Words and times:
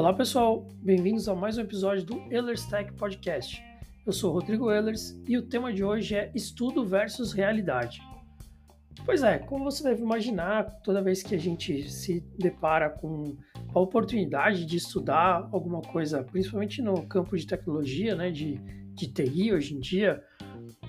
Olá 0.00 0.14
pessoal, 0.14 0.66
bem-vindos 0.82 1.28
a 1.28 1.34
mais 1.34 1.58
um 1.58 1.60
episódio 1.60 2.02
do 2.02 2.22
Ehlers 2.32 2.64
Tech 2.64 2.90
Podcast. 2.94 3.62
Eu 4.06 4.14
sou 4.14 4.32
Rodrigo 4.32 4.72
Ehlers 4.72 5.14
e 5.28 5.36
o 5.36 5.42
tema 5.42 5.70
de 5.74 5.84
hoje 5.84 6.14
é 6.14 6.32
estudo 6.34 6.86
versus 6.86 7.34
realidade. 7.34 8.00
Pois 9.04 9.22
é, 9.22 9.38
como 9.38 9.62
você 9.62 9.84
deve 9.84 10.00
imaginar, 10.00 10.64
toda 10.82 11.02
vez 11.02 11.22
que 11.22 11.34
a 11.34 11.38
gente 11.38 11.86
se 11.90 12.24
depara 12.38 12.88
com 12.88 13.36
a 13.74 13.78
oportunidade 13.78 14.64
de 14.64 14.78
estudar 14.78 15.46
alguma 15.52 15.82
coisa, 15.82 16.24
principalmente 16.24 16.80
no 16.80 17.06
campo 17.06 17.36
de 17.36 17.46
tecnologia, 17.46 18.14
né, 18.14 18.30
de, 18.30 18.54
de 18.94 19.06
TI 19.06 19.52
hoje 19.52 19.74
em 19.74 19.80
dia, 19.80 20.24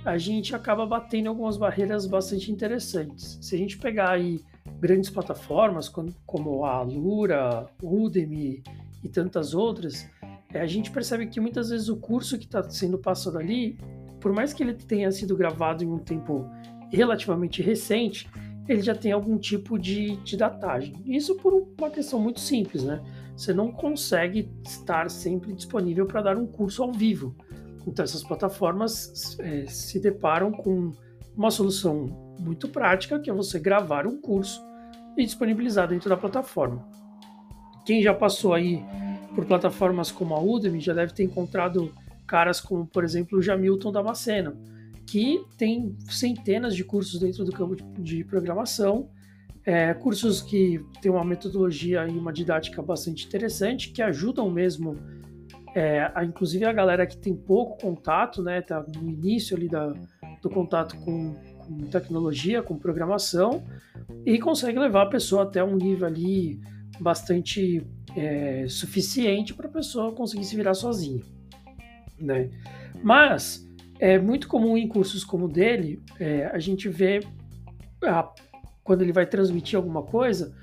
a 0.05 0.17
gente 0.17 0.55
acaba 0.55 0.85
batendo 0.85 1.27
algumas 1.27 1.57
barreiras 1.57 2.05
bastante 2.05 2.49
interessantes. 2.49 3.37
Se 3.41 3.55
a 3.55 3.57
gente 3.57 3.77
pegar 3.77 4.11
aí 4.11 4.39
grandes 4.79 5.09
plataformas 5.09 5.89
como 5.89 6.63
a 6.63 6.77
Alura, 6.77 7.67
Udemy 7.83 8.63
e 9.03 9.09
tantas 9.09 9.53
outras, 9.53 10.09
é, 10.53 10.59
a 10.59 10.67
gente 10.67 10.91
percebe 10.91 11.27
que 11.27 11.39
muitas 11.39 11.69
vezes 11.69 11.89
o 11.89 11.97
curso 11.97 12.37
que 12.37 12.45
está 12.45 12.61
sendo 12.69 12.97
passado 12.97 13.37
ali, 13.37 13.77
por 14.19 14.31
mais 14.33 14.53
que 14.53 14.63
ele 14.63 14.73
tenha 14.73 15.11
sido 15.11 15.35
gravado 15.35 15.83
em 15.83 15.87
um 15.87 15.97
tempo 15.97 16.49
relativamente 16.91 17.61
recente, 17.61 18.29
ele 18.67 18.81
já 18.81 18.93
tem 18.93 19.11
algum 19.11 19.37
tipo 19.37 19.77
de, 19.77 20.17
de 20.17 20.37
datagem. 20.37 20.95
Isso 21.05 21.35
por 21.35 21.53
uma 21.53 21.89
questão 21.89 22.19
muito 22.19 22.39
simples, 22.39 22.83
né? 22.83 23.01
Você 23.35 23.53
não 23.53 23.71
consegue 23.71 24.51
estar 24.63 25.09
sempre 25.09 25.53
disponível 25.53 26.05
para 26.05 26.21
dar 26.21 26.37
um 26.37 26.45
curso 26.45 26.83
ao 26.83 26.91
vivo. 26.91 27.35
Então, 27.87 28.03
essas 28.03 28.23
plataformas 28.23 29.35
é, 29.39 29.65
se 29.65 29.99
deparam 29.99 30.51
com 30.51 30.91
uma 31.35 31.49
solução 31.49 32.35
muito 32.39 32.67
prática, 32.67 33.19
que 33.19 33.29
é 33.29 33.33
você 33.33 33.59
gravar 33.59 34.05
um 34.05 34.19
curso 34.21 34.61
e 35.17 35.25
disponibilizar 35.25 35.87
dentro 35.87 36.09
da 36.09 36.17
plataforma. 36.17 36.87
Quem 37.85 38.01
já 38.01 38.13
passou 38.13 38.53
aí 38.53 38.83
por 39.33 39.45
plataformas 39.45 40.11
como 40.11 40.35
a 40.35 40.41
Udemy 40.41 40.79
já 40.79 40.93
deve 40.93 41.13
ter 41.13 41.23
encontrado 41.23 41.93
caras 42.27 42.61
como, 42.61 42.85
por 42.85 43.03
exemplo, 43.03 43.39
o 43.39 43.41
Jamilton 43.41 43.91
Damasceno, 43.91 44.55
que 45.05 45.43
tem 45.57 45.97
centenas 46.09 46.75
de 46.75 46.83
cursos 46.83 47.19
dentro 47.19 47.43
do 47.43 47.51
campo 47.51 47.75
de 48.01 48.23
programação, 48.23 49.09
é, 49.65 49.93
cursos 49.93 50.41
que 50.41 50.83
têm 51.01 51.11
uma 51.11 51.25
metodologia 51.25 52.07
e 52.07 52.11
uma 52.11 52.31
didática 52.31 52.81
bastante 52.81 53.25
interessante, 53.25 53.91
que 53.91 54.01
ajudam 54.01 54.49
mesmo, 54.49 54.95
é, 55.75 56.09
a, 56.15 56.23
inclusive 56.23 56.65
a 56.65 56.71
galera 56.71 57.05
que 57.05 57.17
tem 57.17 57.35
pouco 57.35 57.77
contato, 57.81 58.41
né, 58.41 58.61
tá 58.61 58.83
no 58.95 59.09
início 59.09 59.55
ali 59.55 59.67
da, 59.67 59.93
do 60.41 60.49
contato 60.49 60.95
com, 60.97 61.35
com 61.59 61.77
tecnologia, 61.89 62.63
com 62.63 62.77
programação, 62.77 63.63
e 64.25 64.39
consegue 64.39 64.79
levar 64.79 65.03
a 65.03 65.09
pessoa 65.09 65.43
até 65.43 65.63
um 65.63 65.75
nível 65.75 66.07
ali 66.07 66.59
bastante 66.99 67.85
é, 68.15 68.65
suficiente 68.67 69.53
para 69.53 69.67
a 69.67 69.71
pessoa 69.71 70.11
conseguir 70.11 70.43
se 70.43 70.55
virar 70.55 70.73
sozinha, 70.73 71.21
né? 72.19 72.49
Mas 73.03 73.67
é 73.99 74.17
muito 74.17 74.47
comum 74.47 74.77
em 74.77 74.87
cursos 74.87 75.23
como 75.23 75.45
o 75.45 75.47
dele, 75.47 76.01
é, 76.19 76.45
a 76.47 76.59
gente 76.59 76.89
vê 76.89 77.21
a, 78.03 78.29
quando 78.83 79.01
ele 79.01 79.13
vai 79.13 79.25
transmitir 79.25 79.77
alguma 79.77 80.03
coisa, 80.03 80.55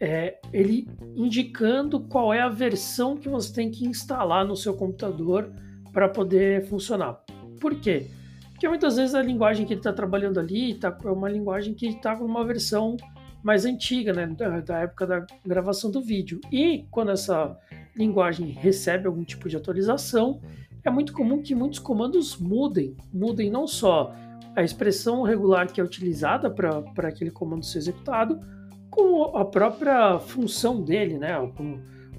é, 0.00 0.38
ele 0.52 0.88
indicando 1.14 2.00
qual 2.00 2.32
é 2.32 2.40
a 2.40 2.48
versão 2.48 3.16
que 3.16 3.28
você 3.28 3.52
tem 3.52 3.70
que 3.70 3.86
instalar 3.86 4.44
no 4.44 4.56
seu 4.56 4.74
computador 4.74 5.52
para 5.92 6.08
poder 6.08 6.66
funcionar. 6.66 7.22
Por 7.60 7.76
quê? 7.76 8.08
Porque 8.50 8.68
muitas 8.68 8.96
vezes 8.96 9.14
a 9.14 9.22
linguagem 9.22 9.66
que 9.66 9.72
ele 9.72 9.80
está 9.80 9.92
trabalhando 9.92 10.40
ali 10.40 10.74
tá, 10.74 10.96
é 11.04 11.08
uma 11.08 11.28
linguagem 11.28 11.74
que 11.74 11.86
está 11.86 12.16
com 12.16 12.24
uma 12.24 12.44
versão 12.44 12.96
mais 13.44 13.66
antiga, 13.66 14.14
né, 14.14 14.26
da, 14.64 14.80
época 14.80 15.06
da 15.06 15.26
gravação 15.44 15.90
do 15.90 16.00
vídeo. 16.00 16.40
E 16.50 16.86
quando 16.90 17.10
essa 17.10 17.54
linguagem 17.94 18.48
recebe 18.48 19.06
algum 19.06 19.22
tipo 19.22 19.50
de 19.50 19.56
atualização, 19.56 20.40
é 20.82 20.90
muito 20.90 21.12
comum 21.12 21.42
que 21.42 21.54
muitos 21.54 21.78
comandos 21.78 22.38
mudem. 22.38 22.96
Mudem 23.12 23.50
não 23.50 23.66
só 23.66 24.14
a 24.56 24.62
expressão 24.62 25.22
regular 25.22 25.70
que 25.70 25.78
é 25.78 25.84
utilizada 25.84 26.48
para 26.48 27.08
aquele 27.08 27.30
comando 27.30 27.66
ser 27.66 27.78
executado, 27.78 28.40
como 28.88 29.36
a 29.36 29.44
própria 29.44 30.18
função 30.20 30.80
dele, 30.80 31.18
né, 31.18 31.34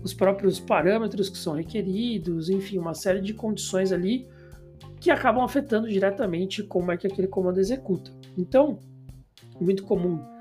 os 0.03 0.13
próprios 0.13 0.59
parâmetros 0.59 1.27
que 1.27 1.39
são 1.39 1.53
requeridos, 1.53 2.49
enfim, 2.49 2.77
uma 2.77 2.93
série 2.93 3.21
de 3.21 3.33
condições 3.33 3.91
ali 3.91 4.27
que 4.99 5.09
acabam 5.09 5.43
afetando 5.43 5.87
diretamente 5.87 6.61
como 6.61 6.91
é 6.91 6.97
que 6.97 7.07
aquele 7.07 7.27
comando 7.27 7.59
executa. 7.59 8.11
Então, 8.37 8.79
muito 9.59 9.83
comum 9.83 10.34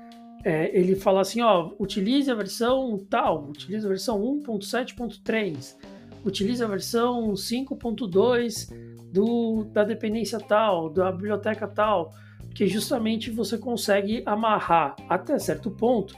é, 0.45 0.69
ele 0.77 0.95
fala 0.95 1.21
assim, 1.21 1.41
ó, 1.41 1.71
utilize 1.79 2.29
a 2.29 2.35
versão 2.35 3.03
tal, 3.09 3.49
utilize 3.49 3.83
a 3.83 3.89
versão 3.89 4.21
1.7.3, 4.21 5.75
utilize 6.23 6.63
a 6.63 6.67
versão 6.67 7.33
5.2 7.33 8.71
do, 9.11 9.63
da 9.73 9.83
dependência 9.83 10.39
tal, 10.39 10.91
da 10.91 11.11
biblioteca 11.11 11.67
tal, 11.67 12.13
que 12.53 12.67
justamente 12.67 13.31
você 13.31 13.57
consegue 13.57 14.21
amarrar 14.23 14.95
até 15.09 15.39
certo 15.39 15.71
ponto 15.71 16.15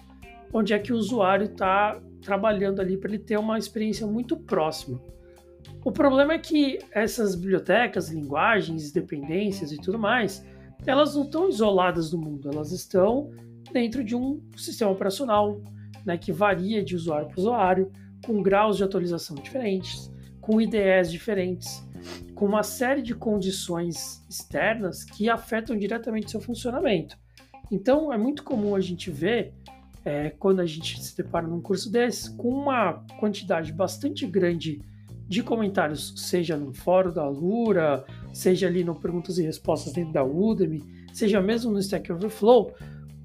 onde 0.51 0.73
é 0.73 0.79
que 0.79 0.91
o 0.91 0.97
usuário 0.97 1.45
está 1.45 1.97
trabalhando 2.21 2.81
ali 2.81 2.97
para 2.97 3.09
ele 3.09 3.19
ter 3.19 3.38
uma 3.38 3.57
experiência 3.57 4.05
muito 4.05 4.35
próxima. 4.35 5.01
O 5.85 5.91
problema 5.91 6.33
é 6.33 6.38
que 6.38 6.79
essas 6.91 7.33
bibliotecas, 7.33 8.09
linguagens, 8.09 8.91
dependências 8.91 9.71
e 9.71 9.77
tudo 9.77 9.97
mais, 9.97 10.45
elas 10.85 11.15
não 11.15 11.23
estão 11.23 11.47
isoladas 11.47 12.09
do 12.09 12.17
mundo, 12.17 12.49
elas 12.51 12.73
estão 12.73 13.31
dentro 13.72 14.03
de 14.03 14.16
um 14.16 14.41
sistema 14.55 14.91
operacional 14.91 15.61
né, 16.05 16.17
que 16.17 16.31
varia 16.31 16.83
de 16.83 16.95
usuário 16.95 17.28
para 17.28 17.39
usuário, 17.39 17.91
com 18.25 18.41
graus 18.41 18.78
de 18.78 18.83
atualização 18.83 19.35
diferentes, 19.35 20.11
com 20.41 20.61
IDEs 20.61 21.11
diferentes, 21.11 21.85
com 22.33 22.45
uma 22.45 22.63
série 22.63 23.01
de 23.01 23.13
condições 23.13 24.25
externas 24.29 25.03
que 25.03 25.29
afetam 25.29 25.77
diretamente 25.77 26.31
seu 26.31 26.39
funcionamento. 26.39 27.17
Então, 27.72 28.13
é 28.13 28.17
muito 28.17 28.44
comum 28.44 28.75
a 28.75 28.79
gente 28.79 29.11
ver, 29.11 29.53
é, 30.06 30.29
quando 30.29 30.61
a 30.61 30.66
gente 30.66 31.03
se 31.03 31.17
depara 31.17 31.45
num 31.45 31.61
curso 31.61 31.91
desse, 31.91 32.35
com 32.38 32.50
uma 32.50 33.06
quantidade 33.19 33.73
bastante 33.73 34.25
grande 34.25 34.81
de 35.27 35.44
comentários, 35.44 36.13
seja 36.16 36.56
no 36.56 36.73
fórum 36.73 37.11
da 37.11 37.27
Lura, 37.27 38.06
seja 38.33 38.67
ali 38.67 38.83
no 38.83 38.95
Perguntas 38.95 39.38
e 39.38 39.44
Respostas 39.44 39.91
dentro 39.91 40.13
da 40.13 40.23
Udemy, 40.23 40.81
seja 41.11 41.41
mesmo 41.41 41.72
no 41.72 41.79
Stack 41.79 42.09
Overflow, 42.09 42.73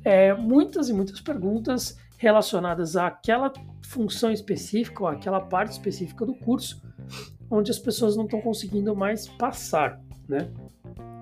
é, 0.04 0.34
muitas 0.34 0.88
e 0.88 0.92
muitas 0.92 1.20
perguntas 1.20 1.98
relacionadas 2.18 2.96
àquela 2.96 3.52
função 3.82 4.30
específica 4.30 5.02
ou 5.02 5.08
àquela 5.08 5.40
parte 5.40 5.72
específica 5.72 6.24
do 6.24 6.34
curso, 6.34 6.82
onde 7.50 7.70
as 7.70 7.78
pessoas 7.78 8.16
não 8.16 8.24
estão 8.24 8.40
conseguindo 8.40 8.94
mais 8.94 9.28
passar, 9.28 10.00
né? 10.28 10.48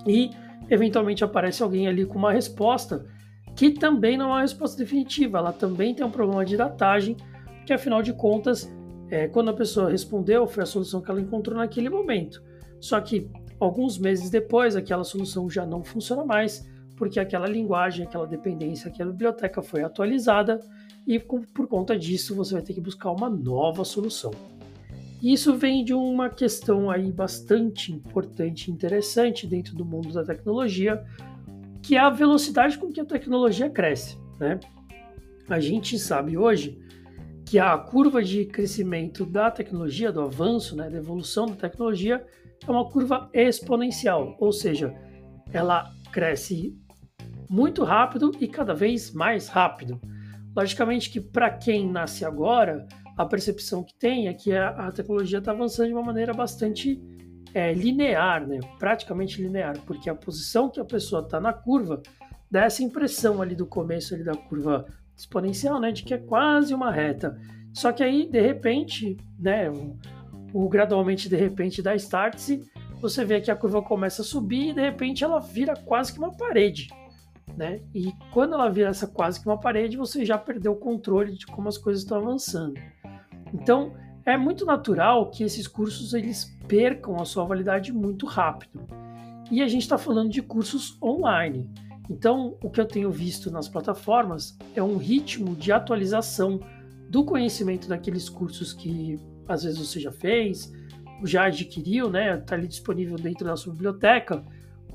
E 0.06 0.30
eventualmente 0.68 1.24
aparece 1.24 1.62
alguém 1.62 1.88
ali 1.88 2.04
com 2.06 2.18
uma 2.18 2.32
resposta 2.32 3.06
que 3.56 3.70
também 3.70 4.16
não 4.16 4.26
é 4.26 4.28
uma 4.28 4.40
resposta 4.42 4.78
definitiva, 4.78 5.38
ela 5.38 5.52
também 5.52 5.94
tem 5.94 6.06
um 6.06 6.10
problema 6.10 6.44
de 6.44 6.56
datagem, 6.56 7.16
que 7.66 7.72
afinal 7.72 8.02
de 8.02 8.12
contas, 8.12 8.72
é, 9.10 9.26
quando 9.28 9.50
a 9.50 9.52
pessoa 9.52 9.90
respondeu, 9.90 10.46
foi 10.46 10.62
a 10.62 10.66
solução 10.66 11.00
que 11.00 11.10
ela 11.10 11.20
encontrou 11.20 11.58
naquele 11.58 11.90
momento. 11.90 12.42
Só 12.78 13.00
que 13.00 13.28
alguns 13.58 13.98
meses 13.98 14.30
depois, 14.30 14.76
aquela 14.76 15.04
solução 15.04 15.50
já 15.50 15.66
não 15.66 15.82
funciona 15.82 16.24
mais, 16.24 16.66
porque 17.00 17.18
aquela 17.18 17.46
linguagem, 17.46 18.04
aquela 18.04 18.26
dependência, 18.26 18.90
aquela 18.90 19.10
biblioteca 19.10 19.62
foi 19.62 19.82
atualizada 19.82 20.60
e 21.06 21.18
por 21.18 21.66
conta 21.66 21.98
disso 21.98 22.34
você 22.34 22.52
vai 22.52 22.62
ter 22.62 22.74
que 22.74 22.80
buscar 22.80 23.10
uma 23.10 23.30
nova 23.30 23.86
solução. 23.86 24.30
Isso 25.22 25.56
vem 25.56 25.82
de 25.82 25.94
uma 25.94 26.28
questão 26.28 26.90
aí 26.90 27.10
bastante 27.10 27.90
importante 27.90 28.68
e 28.68 28.70
interessante 28.70 29.46
dentro 29.46 29.74
do 29.74 29.82
mundo 29.82 30.12
da 30.12 30.22
tecnologia, 30.22 31.02
que 31.82 31.96
é 31.96 32.00
a 32.00 32.10
velocidade 32.10 32.76
com 32.76 32.92
que 32.92 33.00
a 33.00 33.04
tecnologia 33.06 33.70
cresce. 33.70 34.18
Né? 34.38 34.60
A 35.48 35.58
gente 35.58 35.98
sabe 35.98 36.36
hoje 36.36 36.78
que 37.46 37.58
a 37.58 37.78
curva 37.78 38.22
de 38.22 38.44
crescimento 38.44 39.24
da 39.24 39.50
tecnologia, 39.50 40.12
do 40.12 40.20
avanço, 40.20 40.76
né, 40.76 40.90
da 40.90 40.98
evolução 40.98 41.46
da 41.46 41.54
tecnologia, 41.54 42.22
é 42.62 42.70
uma 42.70 42.86
curva 42.90 43.30
exponencial, 43.32 44.36
ou 44.38 44.52
seja, 44.52 44.94
ela 45.50 45.90
cresce 46.12 46.78
muito 47.50 47.82
rápido 47.82 48.30
e 48.38 48.46
cada 48.46 48.72
vez 48.72 49.10
mais 49.10 49.48
rápido. 49.48 50.00
Logicamente 50.54 51.10
que 51.10 51.20
para 51.20 51.50
quem 51.50 51.90
nasce 51.90 52.24
agora, 52.24 52.86
a 53.18 53.26
percepção 53.26 53.82
que 53.82 53.92
tem 53.92 54.28
é 54.28 54.32
que 54.32 54.52
a, 54.52 54.92
tecnologia 54.92 55.40
está 55.40 55.50
avançando 55.50 55.88
de 55.88 55.92
uma 55.92 56.02
maneira 56.02 56.32
bastante 56.32 57.02
é, 57.52 57.74
linear, 57.74 58.46
né? 58.46 58.60
praticamente 58.78 59.42
linear, 59.42 59.76
porque 59.84 60.08
a 60.08 60.14
posição 60.14 60.70
que 60.70 60.78
a 60.78 60.84
pessoa 60.84 61.22
está 61.22 61.40
na 61.40 61.52
curva 61.52 62.00
dá 62.48 62.66
essa 62.66 62.84
impressão 62.84 63.42
ali 63.42 63.56
do 63.56 63.66
começo 63.66 64.14
ali 64.14 64.22
da 64.22 64.36
curva 64.36 64.86
exponencial, 65.16 65.80
né, 65.80 65.90
de 65.90 66.04
que 66.04 66.14
é 66.14 66.18
quase 66.18 66.72
uma 66.72 66.90
reta. 66.90 67.36
Só 67.72 67.92
que 67.92 68.02
aí, 68.02 68.28
de 68.28 68.40
repente, 68.40 69.16
né, 69.38 69.70
o, 69.70 69.98
o 70.52 70.68
gradualmente 70.68 71.28
de 71.28 71.36
repente 71.36 71.82
da 71.82 71.94
start-se, 71.96 72.64
você 73.00 73.24
vê 73.24 73.40
que 73.40 73.50
a 73.50 73.56
curva 73.56 73.82
começa 73.82 74.22
a 74.22 74.24
subir 74.24 74.70
e 74.70 74.72
de 74.72 74.80
repente 74.80 75.24
ela 75.24 75.40
vira 75.40 75.74
quase 75.74 76.12
que 76.12 76.18
uma 76.18 76.32
parede 76.32 76.88
né? 77.60 77.82
E 77.94 78.10
quando 78.32 78.54
ela 78.54 78.70
vira 78.70 78.88
essa 78.88 79.06
quase 79.06 79.38
que 79.38 79.46
uma 79.46 79.60
parede, 79.60 79.94
você 79.94 80.24
já 80.24 80.38
perdeu 80.38 80.72
o 80.72 80.76
controle 80.76 81.36
de 81.36 81.44
como 81.44 81.68
as 81.68 81.76
coisas 81.76 82.02
estão 82.02 82.16
avançando. 82.16 82.80
Então, 83.52 83.92
é 84.24 84.34
muito 84.34 84.64
natural 84.64 85.30
que 85.30 85.44
esses 85.44 85.68
cursos 85.68 86.14
eles 86.14 86.56
percam 86.66 87.20
a 87.20 87.26
sua 87.26 87.44
validade 87.44 87.92
muito 87.92 88.24
rápido. 88.24 88.80
E 89.50 89.60
a 89.60 89.68
gente 89.68 89.82
está 89.82 89.98
falando 89.98 90.30
de 90.30 90.40
cursos 90.40 90.96
online. 91.02 91.70
Então, 92.08 92.56
o 92.62 92.70
que 92.70 92.80
eu 92.80 92.86
tenho 92.86 93.10
visto 93.10 93.50
nas 93.50 93.68
plataformas 93.68 94.56
é 94.74 94.82
um 94.82 94.96
ritmo 94.96 95.54
de 95.54 95.70
atualização 95.70 96.60
do 97.10 97.24
conhecimento 97.24 97.88
daqueles 97.88 98.30
cursos 98.30 98.72
que 98.72 99.20
às 99.46 99.64
vezes 99.64 99.78
você 99.78 100.00
já 100.00 100.12
fez, 100.12 100.72
já 101.24 101.44
adquiriu, 101.44 102.08
né? 102.08 102.38
Está 102.38 102.54
ali 102.54 102.66
disponível 102.66 103.16
dentro 103.16 103.44
da 103.44 103.54
sua 103.54 103.74
biblioteca, 103.74 104.42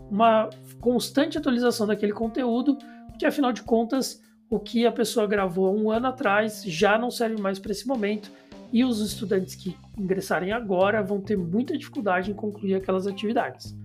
uma 0.09 0.49
constante 0.79 1.37
atualização 1.37 1.87
daquele 1.87 2.13
conteúdo, 2.13 2.77
que 3.17 3.25
afinal 3.25 3.51
de 3.51 3.63
contas 3.63 4.21
o 4.49 4.59
que 4.59 4.85
a 4.85 4.91
pessoa 4.91 5.25
gravou 5.25 5.75
um 5.75 5.89
ano 5.89 6.07
atrás 6.07 6.63
já 6.63 6.97
não 6.97 7.09
serve 7.09 7.41
mais 7.41 7.59
para 7.59 7.71
esse 7.71 7.87
momento 7.87 8.31
e 8.71 8.83
os 8.83 8.99
estudantes 8.99 9.55
que 9.55 9.75
ingressarem 9.97 10.51
agora 10.51 11.01
vão 11.01 11.21
ter 11.21 11.37
muita 11.37 11.77
dificuldade 11.77 12.31
em 12.31 12.33
concluir 12.33 12.75
aquelas 12.75 13.07
atividades. 13.07 13.75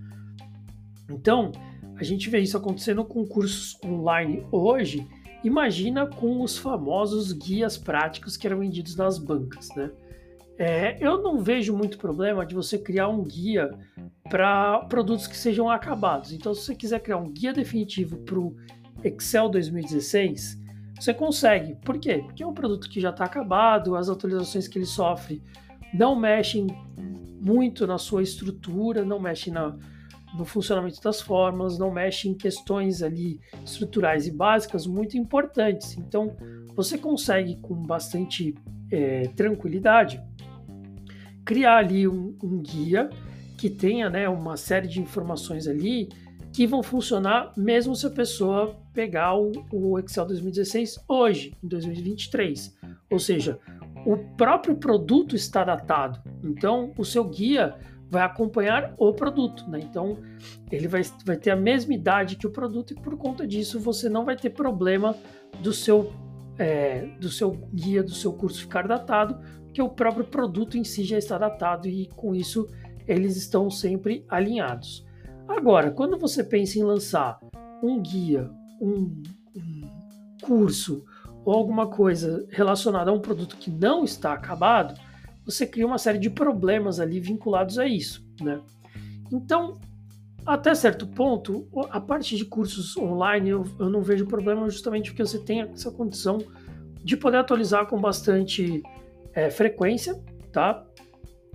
Então, 1.09 1.51
a 1.95 2.03
gente 2.03 2.29
vê 2.29 2.39
isso 2.39 2.57
acontecendo 2.57 3.03
com 3.05 3.25
cursos 3.25 3.77
online 3.83 4.45
hoje. 4.51 5.07
Imagina 5.43 6.05
com 6.05 6.41
os 6.41 6.57
famosos 6.57 7.31
guias 7.31 7.77
práticos 7.77 8.37
que 8.37 8.45
eram 8.45 8.59
vendidos 8.59 8.95
nas 8.95 9.17
bancas, 9.17 9.69
né? 9.75 9.91
É, 10.57 10.97
eu 10.99 11.21
não 11.21 11.39
vejo 11.39 11.75
muito 11.75 11.97
problema 11.97 12.45
de 12.45 12.53
você 12.53 12.77
criar 12.77 13.07
um 13.07 13.23
guia 13.23 13.71
para 14.29 14.79
produtos 14.85 15.27
que 15.27 15.35
sejam 15.35 15.69
acabados. 15.69 16.31
Então, 16.31 16.53
se 16.53 16.65
você 16.65 16.75
quiser 16.75 16.99
criar 16.99 17.17
um 17.17 17.31
guia 17.31 17.51
definitivo 17.51 18.17
para 18.17 18.39
o 18.39 18.55
Excel 19.03 19.49
2016, 19.49 20.59
você 20.99 21.13
consegue. 21.13 21.75
Por 21.83 21.97
quê? 21.97 22.19
Porque 22.23 22.43
é 22.43 22.47
um 22.47 22.53
produto 22.53 22.89
que 22.89 23.01
já 23.01 23.09
está 23.09 23.25
acabado, 23.25 23.95
as 23.95 24.07
atualizações 24.07 24.67
que 24.67 24.77
ele 24.77 24.85
sofre 24.85 25.41
não 25.93 26.15
mexem 26.15 26.67
muito 27.41 27.87
na 27.87 27.97
sua 27.97 28.21
estrutura, 28.21 29.03
não 29.03 29.19
mexem 29.19 29.51
na, 29.51 29.75
no 30.37 30.45
funcionamento 30.45 31.01
das 31.01 31.19
fórmulas, 31.19 31.77
não 31.77 31.91
mexem 31.91 32.31
em 32.31 32.35
questões 32.35 33.01
ali 33.01 33.39
estruturais 33.65 34.27
e 34.27 34.31
básicas 34.31 34.85
muito 34.85 35.17
importantes. 35.17 35.97
Então, 35.97 36.35
você 36.75 36.97
consegue 36.97 37.57
com 37.57 37.75
bastante 37.75 38.55
é, 38.91 39.23
tranquilidade 39.35 40.21
criar 41.51 41.79
ali 41.79 42.07
um, 42.07 42.33
um 42.41 42.61
guia 42.61 43.09
que 43.57 43.69
tenha 43.69 44.09
né, 44.09 44.29
uma 44.29 44.55
série 44.55 44.87
de 44.87 45.01
informações 45.01 45.67
ali 45.67 46.07
que 46.53 46.65
vão 46.65 46.81
funcionar 46.81 47.51
mesmo 47.57 47.93
se 47.93 48.07
a 48.07 48.09
pessoa 48.09 48.79
pegar 48.93 49.35
o, 49.35 49.51
o 49.69 49.99
Excel 49.99 50.25
2016 50.27 51.03
hoje, 51.09 51.53
em 51.61 51.67
2023. 51.67 52.73
Ou 53.11 53.19
seja, 53.19 53.59
o 54.05 54.15
próprio 54.37 54.77
produto 54.77 55.35
está 55.35 55.65
datado. 55.65 56.21
Então, 56.41 56.93
o 56.97 57.03
seu 57.03 57.25
guia 57.25 57.75
vai 58.09 58.23
acompanhar 58.23 58.93
o 58.97 59.11
produto, 59.11 59.69
né? 59.69 59.79
Então, 59.81 60.19
ele 60.71 60.87
vai, 60.87 61.01
vai 61.25 61.35
ter 61.35 61.51
a 61.51 61.55
mesma 61.57 61.93
idade 61.93 62.37
que 62.37 62.47
o 62.47 62.51
produto 62.51 62.93
e 62.93 62.95
por 62.95 63.17
conta 63.17 63.45
disso 63.45 63.77
você 63.77 64.07
não 64.07 64.23
vai 64.23 64.37
ter 64.37 64.51
problema 64.51 65.17
do 65.61 65.73
seu, 65.73 66.13
é, 66.57 67.05
do 67.19 67.29
seu 67.29 67.51
guia, 67.73 68.03
do 68.03 68.13
seu 68.13 68.33
curso 68.33 68.61
ficar 68.61 68.87
datado, 68.87 69.39
porque 69.65 69.81
o 69.81 69.89
próprio 69.89 70.25
produto 70.25 70.77
em 70.77 70.83
si 70.83 71.03
já 71.03 71.17
está 71.17 71.37
datado 71.37 71.87
e 71.87 72.07
com 72.15 72.35
isso 72.35 72.67
eles 73.07 73.35
estão 73.35 73.69
sempre 73.69 74.25
alinhados. 74.29 75.05
Agora, 75.47 75.91
quando 75.91 76.17
você 76.17 76.43
pensa 76.43 76.77
em 76.79 76.83
lançar 76.83 77.39
um 77.83 78.01
guia, 78.01 78.49
um, 78.79 79.21
um 79.55 79.81
curso 80.41 81.03
ou 81.43 81.53
alguma 81.53 81.87
coisa 81.87 82.45
relacionada 82.49 83.11
a 83.11 83.13
um 83.13 83.19
produto 83.19 83.57
que 83.57 83.71
não 83.71 84.03
está 84.03 84.33
acabado, 84.33 84.99
você 85.45 85.65
cria 85.65 85.87
uma 85.87 85.97
série 85.97 86.19
de 86.19 86.29
problemas 86.29 86.99
ali 86.99 87.19
vinculados 87.19 87.79
a 87.79 87.85
isso, 87.85 88.25
né? 88.39 88.61
Então, 89.31 89.79
até 90.45 90.73
certo 90.73 91.07
ponto, 91.07 91.67
a 91.89 91.99
parte 91.99 92.35
de 92.35 92.45
cursos 92.45 92.97
online 92.97 93.49
eu, 93.49 93.63
eu 93.79 93.89
não 93.89 94.01
vejo 94.01 94.25
problema 94.25 94.69
justamente 94.69 95.11
porque 95.11 95.23
você 95.23 95.39
tem 95.39 95.61
essa 95.61 95.91
condição 95.91 96.39
de 97.03 97.15
poder 97.15 97.37
atualizar 97.37 97.87
com 97.87 97.99
bastante 97.99 98.81
é, 99.33 99.49
frequência, 99.49 100.19
tá? 100.51 100.85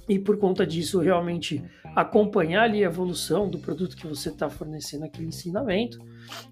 E 0.08 0.18
por 0.18 0.38
conta 0.38 0.66
disso, 0.66 1.00
realmente 1.00 1.62
acompanhar 1.96 2.62
ali 2.62 2.84
a 2.84 2.86
evolução 2.86 3.48
do 3.48 3.58
produto 3.58 3.96
que 3.96 4.06
você 4.06 4.28
está 4.28 4.48
fornecendo 4.48 5.04
aquele 5.04 5.28
ensinamento. 5.28 5.98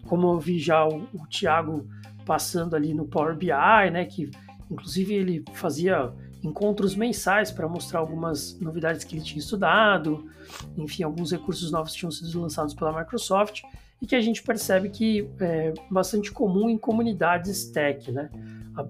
Como 0.07 0.27
eu 0.33 0.39
vi 0.39 0.59
já 0.59 0.87
o, 0.87 1.03
o 1.13 1.27
Thiago 1.29 1.87
passando 2.25 2.75
ali 2.75 2.95
no 2.95 3.07
Power 3.07 3.37
BI, 3.37 3.49
né, 3.93 4.07
que 4.07 4.31
inclusive 4.71 5.15
ele 5.15 5.45
fazia 5.53 6.13
encontros 6.45 6.95
mensais 6.95 7.51
para 7.51 7.67
mostrar 7.67 8.01
algumas 8.01 8.59
novidades 8.61 9.03
que 9.03 9.17
ele 9.17 9.25
tinha 9.25 9.39
estudado, 9.39 10.27
enfim, 10.77 11.03
alguns 11.03 11.33
recursos 11.33 11.73
novos 11.73 11.95
tinham 11.95 12.11
sido 12.11 12.41
lançados 12.41 12.75
pela 12.75 12.97
Microsoft 12.97 13.63
e 14.01 14.07
que 14.07 14.15
a 14.15 14.21
gente 14.21 14.43
percebe 14.43 14.91
que 14.91 15.29
é 15.41 15.73
bastante 15.91 16.31
comum 16.31 16.69
em 16.69 16.77
comunidades 16.77 17.71
tech, 17.71 18.13
né? 18.13 18.29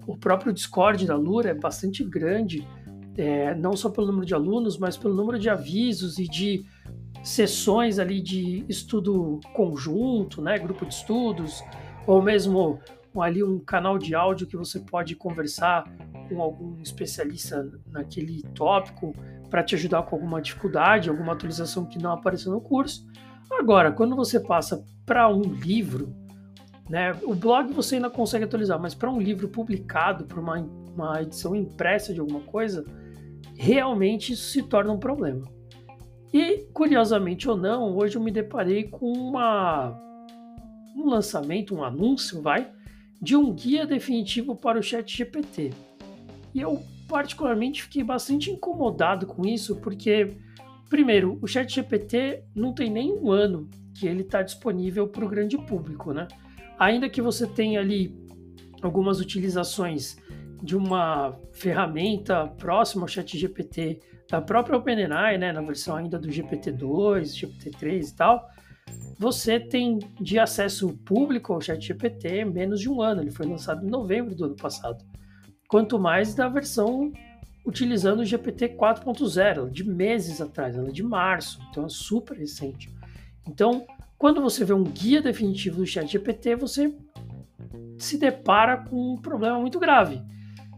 O 0.05 0.17
próprio 0.17 0.51
Discord 0.51 1.05
da 1.05 1.15
Lura 1.15 1.51
é 1.51 1.53
bastante 1.53 2.03
grande 2.03 2.67
é, 3.17 3.55
não 3.55 3.75
só 3.77 3.89
pelo 3.89 4.07
número 4.07 4.25
de 4.25 4.33
alunos, 4.33 4.77
mas 4.77 4.97
pelo 4.97 5.13
número 5.13 5.39
de 5.39 5.49
avisos 5.49 6.19
e 6.19 6.27
de 6.27 6.65
sessões 7.23 7.97
ali 7.97 8.21
de 8.21 8.65
estudo 8.67 9.39
conjunto, 9.53 10.41
né, 10.41 10.59
grupo 10.59 10.85
de 10.85 10.93
estudos, 10.93 11.63
ou 12.05 12.21
mesmo 12.21 12.79
ali 13.21 13.43
um 13.43 13.59
canal 13.59 13.97
de 13.97 14.15
áudio 14.15 14.47
que 14.47 14.57
você 14.57 14.79
pode 14.79 15.15
conversar 15.15 15.83
com 16.27 16.41
algum 16.41 16.81
especialista 16.81 17.69
naquele 17.91 18.41
tópico 18.53 19.13
para 19.49 19.63
te 19.63 19.75
ajudar 19.75 20.03
com 20.03 20.15
alguma 20.15 20.41
dificuldade, 20.41 21.09
alguma 21.09 21.33
atualização 21.33 21.85
que 21.85 22.01
não 22.01 22.11
apareceu 22.11 22.51
no 22.51 22.61
curso. 22.61 23.05
Agora, 23.51 23.91
quando 23.91 24.15
você 24.15 24.39
passa 24.39 24.83
para 25.05 25.27
um 25.29 25.41
livro, 25.41 26.13
né, 26.89 27.15
o 27.23 27.35
blog 27.35 27.71
você 27.73 27.95
ainda 27.95 28.09
consegue 28.09 28.45
atualizar, 28.45 28.79
mas 28.79 28.95
para 28.95 29.09
um 29.09 29.19
livro 29.19 29.47
publicado, 29.47 30.25
para 30.25 30.39
uma, 30.39 30.57
uma 30.93 31.21
edição 31.21 31.55
impressa 31.55 32.13
de 32.13 32.19
alguma 32.19 32.41
coisa, 32.41 32.85
realmente 33.55 34.33
isso 34.33 34.49
se 34.49 34.63
torna 34.63 34.91
um 34.91 34.99
problema. 34.99 35.43
E, 36.33 36.67
curiosamente 36.73 37.49
ou 37.49 37.55
não, 37.55 37.95
hoje 37.95 38.17
eu 38.17 38.21
me 38.21 38.29
deparei 38.29 38.89
com 38.89 39.09
uma, 39.13 39.97
um 40.97 41.07
lançamento, 41.07 41.73
um 41.73 41.83
anúncio, 41.83 42.41
vai, 42.41 42.69
de 43.25 43.35
um 43.35 43.51
guia 43.51 43.87
definitivo 43.87 44.55
para 44.55 44.77
o 44.77 44.83
Chat 44.83 45.17
GPT. 45.17 45.71
E 46.53 46.61
eu, 46.61 46.83
particularmente, 47.07 47.81
fiquei 47.81 48.03
bastante 48.03 48.51
incomodado 48.51 49.25
com 49.25 49.43
isso, 49.43 49.77
porque, 49.77 50.37
primeiro, 50.87 51.39
o 51.41 51.47
Chat 51.47 51.73
GPT 51.73 52.43
não 52.53 52.71
tem 52.71 52.87
nem 52.87 53.11
um 53.11 53.31
ano 53.31 53.67
que 53.95 54.05
ele 54.05 54.21
está 54.21 54.43
disponível 54.43 55.07
para 55.07 55.25
o 55.25 55.27
grande 55.27 55.57
público, 55.57 56.13
né? 56.13 56.27
Ainda 56.77 57.09
que 57.09 57.19
você 57.19 57.47
tenha 57.47 57.79
ali 57.79 58.15
algumas 58.79 59.19
utilizações 59.19 60.17
de 60.61 60.77
uma 60.77 61.35
ferramenta 61.51 62.45
próxima 62.45 63.05
ao 63.05 63.07
ChatGPT 63.07 64.01
da 64.29 64.39
própria 64.39 64.77
OpenAI, 64.77 65.39
né, 65.39 65.51
na 65.51 65.61
versão 65.61 65.95
ainda 65.95 66.19
do 66.19 66.27
GPT-2, 66.27 67.33
GPT-3 67.33 68.11
e 68.11 68.15
tal, 68.15 68.47
você 69.17 69.59
tem 69.59 69.99
de 70.19 70.37
acesso 70.37 70.89
público 71.05 71.53
ao 71.53 71.61
ChatGPT 71.61 72.45
menos 72.45 72.79
de 72.81 72.89
um 72.89 73.01
ano. 73.01 73.21
Ele 73.21 73.31
foi 73.31 73.45
lançado 73.45 73.85
em 73.85 73.89
novembro 73.89 74.35
do 74.35 74.45
ano 74.45 74.55
passado. 74.55 75.03
Quanto 75.67 75.97
mais 75.97 76.35
da 76.35 76.47
versão 76.47 77.11
utilizando 77.65 78.19
o 78.19 78.25
GPT 78.25 78.69
4.0, 78.69 79.71
de 79.71 79.83
meses 79.83 80.39
atrás, 80.39 80.77
ela 80.77 80.89
é 80.89 80.91
de 80.91 81.01
março, 81.01 81.59
então 81.69 81.85
é 81.85 81.89
super 81.89 82.37
recente. 82.37 82.93
Então, 83.47 83.87
quando 84.17 84.41
você 84.41 84.63
vê 84.63 84.73
um 84.73 84.83
guia 84.83 85.21
definitivo 85.21 85.77
do 85.77 85.85
ChatGPT, 85.85 86.55
você 86.55 86.95
se 87.97 88.17
depara 88.17 88.77
com 88.77 89.13
um 89.13 89.17
problema 89.17 89.59
muito 89.59 89.79
grave 89.79 90.21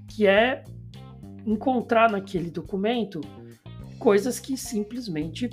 que 0.08 0.26
é 0.26 0.64
encontrar 1.46 2.10
naquele 2.10 2.50
documento 2.50 3.22
coisas 4.00 4.40
que 4.40 4.56
simplesmente 4.58 5.50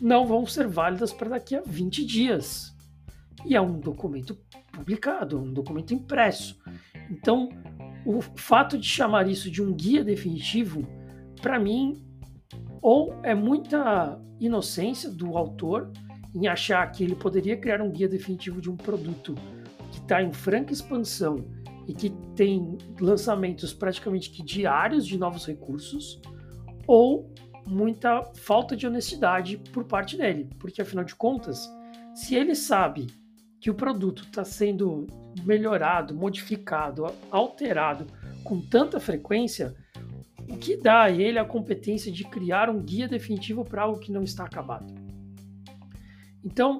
não 0.00 0.26
vão 0.26 0.46
ser 0.46 0.66
válidas 0.66 1.12
para 1.12 1.30
daqui 1.30 1.54
a 1.54 1.62
20 1.62 2.04
dias. 2.04 2.74
E 3.44 3.54
é 3.54 3.60
um 3.60 3.78
documento 3.78 4.36
publicado, 4.72 5.38
um 5.38 5.52
documento 5.52 5.94
impresso. 5.94 6.58
Então, 7.10 7.48
o 8.04 8.20
fato 8.20 8.78
de 8.78 8.86
chamar 8.86 9.28
isso 9.28 9.50
de 9.50 9.62
um 9.62 9.72
guia 9.72 10.02
definitivo, 10.04 10.86
para 11.40 11.58
mim, 11.58 12.04
ou 12.80 13.18
é 13.22 13.34
muita 13.34 14.20
inocência 14.38 15.10
do 15.10 15.36
autor 15.36 15.90
em 16.34 16.46
achar 16.46 16.86
que 16.92 17.02
ele 17.02 17.14
poderia 17.14 17.56
criar 17.56 17.80
um 17.80 17.90
guia 17.90 18.08
definitivo 18.08 18.60
de 18.60 18.70
um 18.70 18.76
produto 18.76 19.34
que 19.90 19.98
está 19.98 20.22
em 20.22 20.32
franca 20.32 20.72
expansão 20.72 21.46
e 21.88 21.94
que 21.94 22.10
tem 22.34 22.76
lançamentos 23.00 23.72
praticamente 23.72 24.42
diários 24.42 25.06
de 25.06 25.16
novos 25.16 25.46
recursos, 25.46 26.20
ou 26.86 27.32
muita 27.66 28.22
falta 28.34 28.76
de 28.76 28.86
honestidade 28.86 29.56
por 29.72 29.84
parte 29.84 30.16
dele, 30.16 30.48
porque 30.58 30.80
afinal 30.80 31.04
de 31.04 31.14
contas, 31.14 31.68
se 32.14 32.34
ele 32.34 32.54
sabe 32.54 33.08
que 33.60 33.70
o 33.70 33.74
produto 33.74 34.22
está 34.24 34.44
sendo 34.44 35.06
melhorado, 35.44 36.14
modificado, 36.14 37.06
alterado 37.30 38.06
com 38.44 38.60
tanta 38.60 39.00
frequência, 39.00 39.74
e 40.48 40.56
que 40.56 40.76
dá 40.76 41.02
a 41.02 41.10
ele 41.10 41.38
a 41.38 41.44
competência 41.44 42.12
de 42.12 42.24
criar 42.24 42.70
um 42.70 42.80
guia 42.80 43.08
definitivo 43.08 43.64
para 43.64 43.82
algo 43.82 43.98
que 43.98 44.12
não 44.12 44.22
está 44.22 44.44
acabado. 44.44 44.94
Então, 46.44 46.78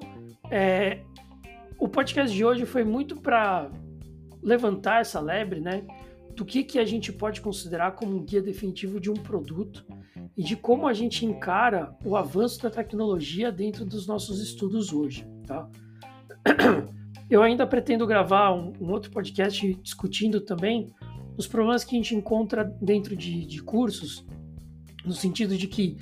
é, 0.49 1.01
o 1.77 1.89
podcast 1.89 2.33
de 2.33 2.45
hoje 2.45 2.65
foi 2.65 2.85
muito 2.85 3.17
para 3.17 3.69
levantar 4.41 5.01
essa 5.01 5.19
lebre, 5.19 5.59
né? 5.59 5.85
Do 6.33 6.45
que, 6.45 6.63
que 6.63 6.79
a 6.79 6.85
gente 6.85 7.11
pode 7.11 7.41
considerar 7.41 7.91
como 7.91 8.15
um 8.15 8.23
guia 8.23 8.41
definitivo 8.41 8.99
de 8.99 9.11
um 9.11 9.15
produto 9.15 9.85
e 10.37 10.43
de 10.43 10.55
como 10.55 10.87
a 10.87 10.93
gente 10.93 11.25
encara 11.25 11.97
o 12.05 12.15
avanço 12.15 12.61
da 12.61 12.69
tecnologia 12.69 13.51
dentro 13.51 13.83
dos 13.83 14.05
nossos 14.05 14.39
estudos 14.39 14.93
hoje, 14.93 15.27
tá? 15.47 15.67
Eu 17.29 17.41
ainda 17.41 17.65
pretendo 17.65 18.05
gravar 18.05 18.53
um, 18.53 18.71
um 18.79 18.91
outro 18.91 19.11
podcast 19.11 19.73
discutindo 19.81 20.39
também 20.39 20.93
os 21.35 21.47
problemas 21.47 21.83
que 21.83 21.95
a 21.95 21.97
gente 21.97 22.15
encontra 22.15 22.63
dentro 22.81 23.15
de, 23.15 23.45
de 23.45 23.61
cursos, 23.61 24.25
no 25.03 25.13
sentido 25.13 25.57
de 25.57 25.67
que 25.67 25.97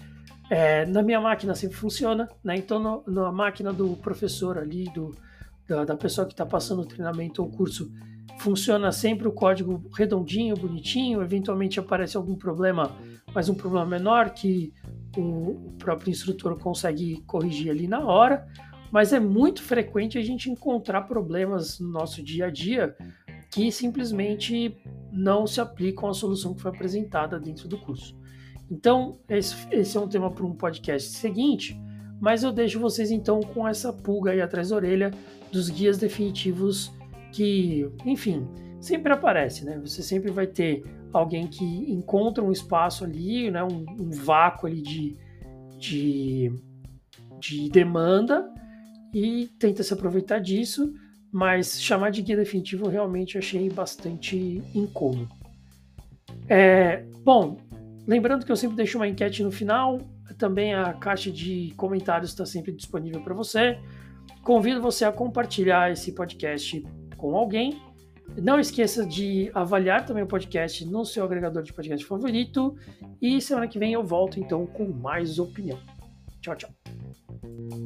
é, 0.49 0.85
na 0.85 1.01
minha 1.01 1.19
máquina 1.19 1.55
sempre 1.55 1.77
funciona, 1.77 2.29
né? 2.43 2.55
Então 2.55 2.79
no, 2.79 3.03
na 3.07 3.31
máquina 3.31 3.73
do 3.73 3.95
professor 3.97 4.57
ali, 4.57 4.85
do, 4.93 5.15
da, 5.67 5.83
da 5.85 5.95
pessoa 5.95 6.27
que 6.27 6.33
está 6.33 6.45
passando 6.45 6.81
o 6.81 6.85
treinamento 6.85 7.41
ou 7.41 7.49
curso, 7.49 7.91
funciona 8.39 8.91
sempre 8.91 9.27
o 9.27 9.31
código 9.31 9.83
redondinho, 9.95 10.55
bonitinho. 10.55 11.21
Eventualmente 11.21 11.79
aparece 11.79 12.15
algum 12.15 12.35
problema, 12.35 12.95
mas 13.35 13.49
um 13.49 13.53
problema 13.53 13.85
menor 13.85 14.29
que 14.29 14.73
o 15.17 15.73
próprio 15.77 16.09
instrutor 16.09 16.57
consegue 16.57 17.21
corrigir 17.27 17.69
ali 17.69 17.85
na 17.85 17.99
hora. 17.99 18.47
Mas 18.91 19.11
é 19.11 19.19
muito 19.19 19.61
frequente 19.61 20.17
a 20.17 20.21
gente 20.21 20.49
encontrar 20.49 21.01
problemas 21.01 21.79
no 21.79 21.89
nosso 21.89 22.23
dia 22.23 22.45
a 22.45 22.49
dia 22.49 22.95
que 23.51 23.69
simplesmente 23.71 24.77
não 25.11 25.45
se 25.45 25.59
aplicam 25.59 26.09
à 26.09 26.13
solução 26.13 26.53
que 26.53 26.61
foi 26.61 26.71
apresentada 26.71 27.37
dentro 27.37 27.67
do 27.67 27.77
curso. 27.77 28.17
Então, 28.71 29.19
esse, 29.27 29.55
esse 29.69 29.97
é 29.97 29.99
um 29.99 30.07
tema 30.07 30.31
para 30.31 30.45
um 30.45 30.53
podcast 30.53 31.09
seguinte, 31.09 31.77
mas 32.21 32.41
eu 32.41 32.53
deixo 32.53 32.79
vocês 32.79 33.11
então 33.11 33.41
com 33.41 33.67
essa 33.67 33.91
pulga 33.91 34.31
aí 34.31 34.41
atrás 34.41 34.69
da 34.69 34.77
orelha 34.77 35.11
dos 35.51 35.69
guias 35.69 35.97
definitivos 35.97 36.91
que, 37.31 37.89
enfim, 38.05 38.47
sempre 38.79 39.11
aparece, 39.13 39.65
né? 39.65 39.79
Você 39.79 40.01
sempre 40.03 40.31
vai 40.31 40.47
ter 40.47 40.83
alguém 41.13 41.47
que 41.47 41.63
encontra 41.91 42.43
um 42.43 42.51
espaço 42.51 43.03
ali, 43.03 43.49
né? 43.49 43.63
um, 43.63 43.85
um 43.99 44.09
vácuo 44.11 44.67
ali 44.67 44.81
de, 44.81 45.17
de, 45.77 46.51
de 47.39 47.69
demanda 47.69 48.49
e 49.13 49.47
tenta 49.59 49.81
se 49.81 49.93
aproveitar 49.93 50.39
disso 50.39 50.93
mas 51.35 51.81
chamar 51.81 52.11
de 52.11 52.21
guia 52.21 52.37
definitivo 52.37 52.87
realmente 52.87 53.37
achei 53.37 53.69
bastante 53.69 54.63
incômodo. 54.73 55.27
É, 56.47 57.03
bom, 57.25 57.57
lembrando 58.07 58.45
que 58.45 58.51
eu 58.53 58.55
sempre 58.55 58.77
deixo 58.77 58.97
uma 58.97 59.05
enquete 59.05 59.43
no 59.43 59.51
final, 59.51 59.99
também 60.37 60.73
a 60.73 60.93
caixa 60.93 61.29
de 61.29 61.73
comentários 61.75 62.31
está 62.31 62.45
sempre 62.45 62.71
disponível 62.71 63.19
para 63.19 63.33
você. 63.33 63.77
Convido 64.43 64.81
você 64.81 65.03
a 65.03 65.11
compartilhar 65.11 65.91
esse 65.91 66.13
podcast 66.13 66.81
com 67.17 67.35
alguém. 67.35 67.81
Não 68.41 68.59
esqueça 68.59 69.05
de 69.05 69.49
avaliar 69.53 70.05
também 70.05 70.23
o 70.23 70.27
podcast 70.27 70.85
no 70.85 71.05
seu 71.05 71.23
agregador 71.23 71.63
de 71.63 71.73
podcast 71.73 72.05
favorito. 72.05 72.75
E 73.21 73.39
semana 73.41 73.67
que 73.67 73.79
vem 73.79 73.93
eu 73.93 74.03
volto 74.03 74.39
então 74.39 74.65
com 74.65 74.87
mais 74.87 75.39
opinião. 75.39 75.79
Tchau, 76.41 76.55
tchau. 76.55 77.84